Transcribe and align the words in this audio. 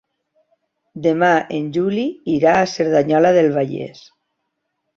Demà 1.07 1.29
en 1.59 1.67
Juli 1.77 2.07
irà 2.37 2.55
a 2.61 2.65
Cerdanyola 2.73 3.35
del 3.39 3.53
Vallès. 3.61 4.05